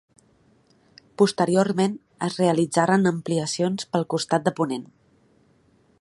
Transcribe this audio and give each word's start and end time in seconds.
Posteriorment 1.21 1.93
es 2.29 2.39
realitzaren 2.43 3.07
ampliacions 3.13 3.89
pel 3.93 4.09
costat 4.15 4.49
de 4.49 4.59
ponent. 4.63 4.89